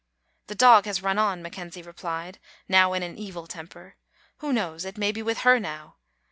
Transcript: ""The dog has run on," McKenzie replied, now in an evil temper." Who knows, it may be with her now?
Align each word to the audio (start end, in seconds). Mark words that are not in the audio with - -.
""The 0.47 0.55
dog 0.55 0.85
has 0.85 1.03
run 1.03 1.19
on," 1.19 1.43
McKenzie 1.43 1.85
replied, 1.85 2.39
now 2.67 2.93
in 2.93 3.03
an 3.03 3.19
evil 3.19 3.45
temper." 3.45 3.97
Who 4.39 4.51
knows, 4.51 4.83
it 4.83 4.97
may 4.97 5.11
be 5.11 5.21
with 5.21 5.41
her 5.41 5.59
now? 5.59 5.97